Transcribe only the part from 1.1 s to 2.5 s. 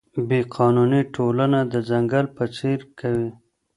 ټولنه د ځنګل په